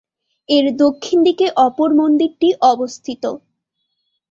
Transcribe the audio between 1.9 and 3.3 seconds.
মন্দিরটি অবস্থিত।